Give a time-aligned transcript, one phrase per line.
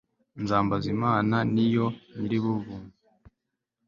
[0.41, 1.85] nzambaza imana, ni yo
[2.19, 2.93] nyir'ubuvunyi